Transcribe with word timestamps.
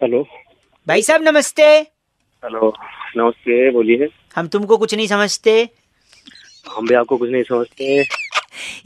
Hello. 0.00 0.22
भाई 0.86 1.02
साहब 1.02 1.22
नमस्ते। 1.22 1.62
हेलो। 2.42 2.72
नमस्ते 3.16 3.70
बोलिए। 3.70 4.08
हम 4.36 4.46
तुमको 4.48 4.76
कुछ 4.76 4.94
नहीं 4.94 5.06
समझते। 5.06 5.68
हम 6.66 6.86
भी 6.88 6.94
आपको 6.94 7.16
कुछ 7.16 7.30
नहीं 7.30 7.42
समझते। 7.42 8.04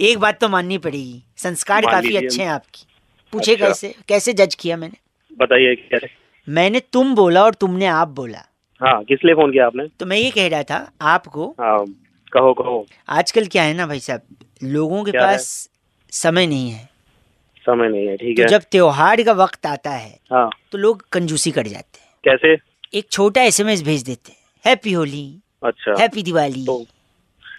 एक 0.01 0.19
बात 0.19 0.41
तो 0.41 0.49
माननी 0.49 0.79
पड़ेगी 0.79 1.23
संस्कार 1.37 1.87
काफ़ी 1.87 2.17
अच्छे 2.17 2.43
हैं 2.43 2.49
आपकी। 2.51 2.87
पूछे 3.33 3.53
अच्छा। 3.53 3.67
कैसे 3.67 3.95
कैसे 4.09 4.33
जज 4.33 4.55
किया 4.55 4.77
मैंने? 4.77 4.97
बताइए 5.39 5.75
क्या 5.75 6.01
मैंने 6.49 6.81
तुम 6.93 7.15
बोला 7.15 7.45
और 7.45 7.55
तुमने 7.55 7.87
आप 7.87 8.09
बोला। 8.09 8.43
हाँ 8.81 9.03
किस 9.05 9.25
लिए 9.25 9.35
फ़ोन 9.35 9.53
किया 9.53 9.67
आपने? 9.67 9.87
तो 10.01 10.07
मैं 10.07 10.17
ये 10.17 10.31
कह 10.31 10.49
रहा 10.49 10.63
था 10.63 10.93
आपको 11.01 11.47
हाँ 11.61 11.85
कहो 12.33 12.53
कहो। 12.55 12.87
आजकल 13.09 13.47
क्या 13.47 13.63
है 13.63 13.75
ना 13.75 13.87
भाई 13.87 14.01
साहब 14.01 14.23
लोगों 14.63 15.05
के 15.05 15.11
पास 15.11 15.71
समय 16.13 16.47
नहीं 16.47 16.71
है। 16.71 16.89
समय 17.67 17.89
नहीं 17.89 18.07
है 18.07 18.17
ठीक 18.17 18.37
तो 18.37 18.43
है? 18.43 18.49
जब 18.49 18.63
त्योहार 18.71 19.23
का 19.23 19.33
वक्त 19.35 19.67
आता 19.67 19.91
है 19.91 20.19
हाँ। 20.33 20.49
तो 20.73 20.79
लोग 20.79 21.03
कंजूसी 21.13 21.51
कर 21.51 21.67
जाते 21.67 22.01
हैं। 22.01 22.09
कैसे? 22.25 22.57
एक 22.95 23.07
छोटा 23.11 23.43
एसएमएस 23.43 23.83
भेज 23.85 24.03
देते 24.03 24.33
हैं। 24.33 24.39
हैप्पी 24.65 24.93
होली 24.93 25.25
अच्छा। 25.63 26.01
हैप्पी 26.01 26.23
दिवाली 26.23 26.65
तो 26.67 26.85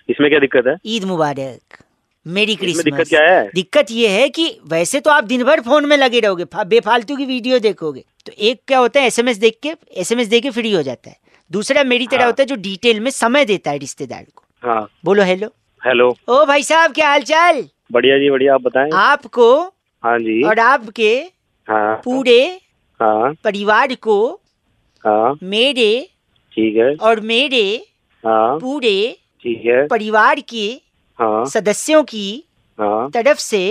इसमें 0.10 0.30
क्या 0.30 0.40
दिक्कत 0.40 0.68
है? 0.68 0.76
ईद 0.86 1.04
मुबारक। 1.06 1.78
मेरी 2.26 2.54
इसमें 2.54 2.84
दिक्कत 2.84 3.08
क्या 3.10 3.22
है? 3.22 3.50
दिक्कत 3.56 3.92
ये 3.92 4.08
है 4.10 4.30
कि 4.30 4.48
वैसे 4.68 5.00
तो 5.00 5.10
आप 5.12 5.24
दिन 5.24 5.44
भर 5.44 5.62
फ़ोन 5.62 5.86
में 5.90 5.96
लगे 5.98 6.20
रहोगे 6.20 6.46
बेफालतू 6.66 7.16
की 7.16 7.26
वीडियो 7.26 7.60
देखोगे। 7.60 8.04
तो 8.26 8.32
एक 8.32 8.62
क्या 8.68 8.80
होता 8.80 9.00
है 9.00 9.08
एसएमएस 9.08 9.38
देख 9.38 9.60
के 9.64 9.74
एसएमएस 10.02 10.28
दे 10.28 10.40
के 10.42 10.50
फ्री 10.52 10.72
हो 10.72 10.82
जाता 10.84 11.10
है। 11.10 11.18
दूसरा 11.52 11.84
मेरी 11.84 12.08
तरह 12.08 12.20
हाँ। 12.20 12.28
होता 12.28 12.44
है 12.44 12.48
जो 12.48 12.56
डिटेल 12.62 13.00
में 13.00 13.12
समय 13.12 13.46
देता 13.46 13.72
है 13.72 13.78
रिश्तेदार 13.78 14.24
को। 14.36 14.44
हाँ। 14.64 14.88
बोलो 15.06 15.24
हेलो 15.24 15.48
हेलो 15.82 16.08
ओ 16.30 16.44
भाई 16.46 16.64
साहब 16.64 16.94
क्या 16.94 17.10
हाल 17.10 17.22
चाल 17.24 17.64
बढ़िया 17.92 18.18
जी 18.20 18.30
बढ़िया 18.30 18.54
आप 18.54 18.62
बताएँ। 18.62 18.90
आपको 18.96 19.74
हाँ 20.06 20.18
जी। 20.20 20.42
और 20.44 20.60
आपके 20.60 21.14
हाँ। 21.68 21.96
पूरे 21.96 22.42
हाँ। 23.00 23.34
परिवार 23.44 23.94
को 23.96 24.18
हाँ। 25.04 25.38
मेरे 25.44 25.88
ठीक 26.54 26.76
है। 26.78 26.94
और 26.96 27.20
मेरे 27.20 27.64
हाँ। 28.24 28.58
पूरे 28.60 28.98
ठीक 29.44 29.66
है। 29.66 29.86
परिवार 29.88 30.40
के 30.50 30.68
हाँ। 31.20 31.46
सदस्यों 31.46 32.04
की 32.04 32.28
हाँ। 32.80 33.10
तरफ़ 33.12 33.38
से 33.38 33.64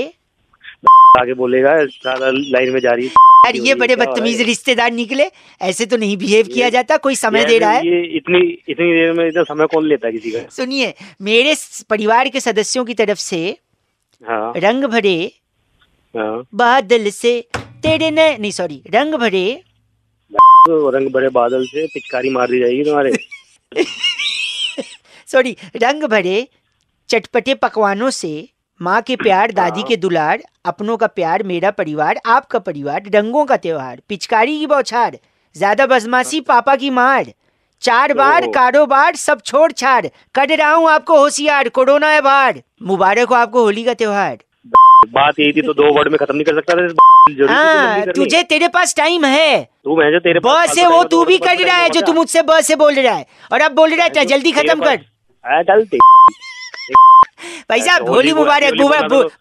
आगे 1.18 1.34
बोलेगा 1.34 1.76
ज़्यादा 1.84 2.30
लाइन 2.30 2.72
में 2.72 2.80
जा 2.80 2.92
रही 2.92 3.06
है। 3.06 3.12
यार 3.46 3.56
ये 3.56 3.74
बड़े 3.74 3.96
बदतमीज 3.96 4.40
रिश्तेदार 4.42 4.90
निकले। 4.92 5.30
ऐसे 5.60 5.86
तो 5.86 5.96
नहीं 5.96 6.16
बिहेव 6.16 6.46
किया 6.46 6.68
जाता 6.70 6.96
कोई 6.96 7.14
समय 7.16 7.44
दे 7.44 7.58
रहा 7.58 7.70
है। 7.70 7.86
ये 7.86 8.02
इतनी 8.16 8.38
इतनी 8.68 8.92
देर 8.92 9.12
में 9.12 9.26
इतना 9.28 9.42
समय 9.42 9.66
कौन 9.66 9.86
लेता 9.86 10.06
है 10.06 10.12
किसी 10.12 10.30
का? 10.30 10.46
सुनिए 10.50 10.92
मेरे 11.22 11.54
परिवार 11.90 12.28
के 12.28 12.40
सदस्यों 12.40 12.84
की 12.84 12.94
तरफ़ 12.94 13.18
से 13.18 13.58
हाँ। 14.22 14.52
रंग 14.56 14.84
भरे 14.84 15.16
बादल 16.14 17.10
से 17.10 17.40
तेरे 17.82 18.10
न 18.10 18.36
नहीं 18.40 18.50
सॉरी 18.50 18.82
रंग 18.94 19.14
भरे। 19.14 19.62
तो 20.32 20.90
रंग 20.90 21.08
भरे 21.08 21.28
बादल 21.28 21.64
से 21.64 21.86
पिचकारी 21.86 22.30
मार 22.30 22.50
दी 22.50 22.58
जाएगी 22.60 22.84
तुम्हारे। 22.84 23.12
सॉरी 25.26 25.56
रंग 25.76 26.02
भरे 26.02 26.48
चटपटे 27.08 27.54
पकवानों 27.54 28.10
से 28.10 28.48
माँ 28.80 29.00
के 29.02 29.16
प्यार 29.16 29.52
दादी 29.52 29.80
हाँ। 29.80 29.88
के 29.88 29.96
दुलार 29.96 30.42
अपनों 30.64 30.96
का 30.96 31.06
प्यार 31.06 31.42
मेरा 31.42 31.70
परिवार 31.70 32.20
आपका 32.26 32.58
परिवार 32.58 33.10
रंगों 33.14 33.44
का 33.44 33.56
त्योहार 33.56 34.00
पिचकारी 34.08 34.58
की 34.58 34.66
बौछार 34.66 35.18
ज़्यादा 35.56 35.86
बदमाशी 35.86 36.40
पापा 36.40 36.76
की 36.76 36.90
मार 36.90 37.32
चार 37.82 38.12
बार 38.14 38.46
कारोबार 38.46 39.16
सब 39.16 39.40
छोड़ 39.40 39.72
छाड़ 39.72 40.06
कर 40.34 40.56
रहा 40.58 40.72
हूँ 40.72 40.90
आपको 40.90 41.18
होशियार 41.18 41.68
कोरोना 41.68 42.08
है 42.08 42.20
बाढ़ 42.20 42.58
मुबारक 42.82 43.28
हो 43.28 43.34
आपको 43.34 43.62
होली 43.62 43.84
का 43.84 43.94
त्योहार। 43.94 44.38
बात 45.12 45.40
यही 45.40 45.52
थी 45.52 45.62
तो 45.62 45.74
दो 45.74 45.92
वर्ड 45.92 46.08
में 46.08 46.18
खत्म 46.18 46.34
नहीं 46.34 46.44
कर 46.44 46.54
सकता 46.54 46.74
था 46.74 46.88
तो 46.88 47.46
हाँ 47.48 48.06
तुझे 48.06 48.42
तेरे 48.42 48.68
पास 48.68 48.94
टाइम 48.96 49.24
है। 49.24 49.68
तू 49.84 49.96
मैं 49.96 50.12
जो 50.12 50.20
तेरे 50.20 50.40
ब 50.40 50.44
पास 50.44 50.74
से 50.74 50.86
वो 50.86 51.04
तू 51.04 51.24
भी 51.24 51.38
तो 51.38 51.44
कर 51.44 51.64
रहा 51.64 51.76
है 51.76 51.90
जो 51.90 52.00
तू 52.00 52.12
मुझसे 52.12 52.42
ब 52.42 52.60
से 52.60 52.76
बोल 52.76 52.94
रहा 52.94 53.14
है। 53.14 53.26
और 53.52 53.60
अब 53.60 53.72
बोल 53.72 53.94
रहा 53.94 54.04
है 54.04 54.10
तो 54.10 54.24
जल्दी 54.24 54.52
खत्म 54.52 54.80
कर। 54.80 55.00
हाँ, 55.44 55.62
भाई 57.70 57.80
साहब 57.80 58.08
होली 58.08 58.32
मुबारक 58.32 58.74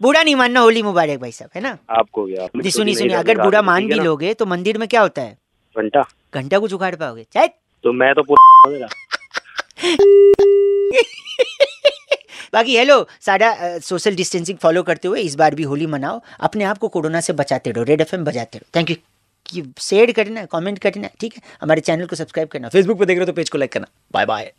बुरा 0.01 0.23
नहीं 0.23 0.35
मानना 0.35 0.59
होली 0.59 0.83
मुबारक 0.83 1.19
भाई 1.19 1.31
साहब 1.31 1.49
है 1.55 1.61
ना? 1.61 1.77
आपको 1.89 2.27
जी 2.27 2.35
छुट्टी 2.35 2.71
सुनिए 2.71 2.95
सुनिए 2.95 3.15
अगर 3.15 3.41
बुरा 3.41 3.61
मान 3.61 3.87
भी 3.87 3.99
लोगे 3.99 4.33
तो 4.33 4.45
मंदिर 4.45 4.77
में 4.77 4.87
क्या 4.87 5.01
होता 5.01 5.21
है? 5.21 5.37
घंटा। 5.75 6.03
घंटा 6.35 6.59
कुछ 6.59 6.73
उखाड़ 6.73 6.95
पाओगे। 6.95 7.25
चाहे 7.33 7.47
तो 7.47 7.93
मैं 7.93 8.13
तो 8.15 8.23
पूरा 8.23 8.87
बाकी 12.53 12.75
हेलो 12.77 12.95
सारा 13.21 13.55
सोशल 13.83 14.15
डिस्टेंसिंग 14.15 14.57
फॉलो 14.57 14.83
करते 14.83 15.07
हुए 15.07 15.21
इस 15.21 15.35
बार 15.35 15.55
भी 15.55 15.63
होली 15.63 15.85
मनाओ, 15.87 16.21
अपने 16.39 16.63
आप 16.63 16.77
को 16.77 16.87
कोरोना 16.87 17.21
से 17.21 17.33
बचाते 17.33 17.71
रहो 17.71 17.83
रेड 17.83 18.01
एफएम 18.01 18.23
बजाते 18.25 18.57
रहो। 18.57 18.69
थैंक 18.75 18.89
यू 18.89 19.63
शेयर 19.79 20.11
करना 20.11 20.43
कमेंट 20.51 20.77
करना, 20.79 21.09
ठीक 21.19 21.33
है? 21.35 21.41
हमारे 21.61 21.81
चैनल 21.81 22.05
को 22.05 22.15
सब्सक्राइब 22.15 22.49
करना 22.49 22.69
फेसबुक 22.69 22.99
पर 22.99 23.05
देख 23.05 23.17
रहे 23.17 23.25
हो 23.25 23.31
तो 23.31 23.35
पेज 23.35 23.49
को 23.49 23.57
लाइक 23.57 23.71
करना। 23.71 23.87
Bye 24.13 24.25
bye 24.25 24.51